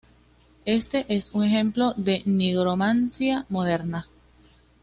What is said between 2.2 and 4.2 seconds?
nigromancia moderna.